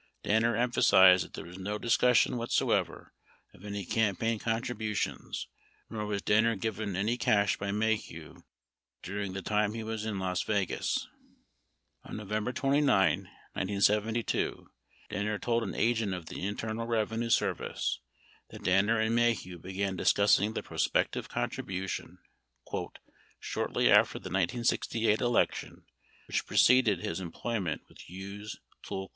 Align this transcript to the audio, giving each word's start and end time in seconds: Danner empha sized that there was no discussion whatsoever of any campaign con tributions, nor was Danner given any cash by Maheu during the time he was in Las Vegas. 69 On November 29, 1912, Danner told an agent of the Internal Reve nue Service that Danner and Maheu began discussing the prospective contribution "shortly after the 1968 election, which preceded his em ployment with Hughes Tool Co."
Danner 0.23 0.55
empha 0.55 0.81
sized 0.83 1.23
that 1.25 1.33
there 1.33 1.45
was 1.45 1.59
no 1.59 1.77
discussion 1.77 2.35
whatsoever 2.35 3.13
of 3.53 3.63
any 3.63 3.85
campaign 3.85 4.39
con 4.39 4.59
tributions, 4.63 5.45
nor 5.91 6.07
was 6.07 6.23
Danner 6.23 6.55
given 6.55 6.95
any 6.95 7.17
cash 7.19 7.57
by 7.57 7.69
Maheu 7.69 8.41
during 9.03 9.33
the 9.33 9.43
time 9.43 9.75
he 9.75 9.83
was 9.83 10.03
in 10.03 10.17
Las 10.17 10.41
Vegas. 10.41 11.07
69 12.01 12.09
On 12.09 12.17
November 12.17 12.51
29, 12.51 13.29
1912, 13.53 14.65
Danner 15.11 15.37
told 15.37 15.61
an 15.61 15.75
agent 15.75 16.15
of 16.15 16.25
the 16.25 16.47
Internal 16.47 16.87
Reve 16.87 17.11
nue 17.11 17.29
Service 17.29 17.99
that 18.49 18.63
Danner 18.63 18.99
and 18.99 19.15
Maheu 19.15 19.61
began 19.61 19.95
discussing 19.95 20.53
the 20.53 20.63
prospective 20.63 21.29
contribution 21.29 22.17
"shortly 23.39 23.87
after 23.91 24.13
the 24.17 24.31
1968 24.31 25.21
election, 25.21 25.85
which 26.25 26.47
preceded 26.47 27.01
his 27.01 27.21
em 27.21 27.31
ployment 27.31 27.81
with 27.87 27.99
Hughes 27.99 28.59
Tool 28.81 29.09
Co." 29.09 29.09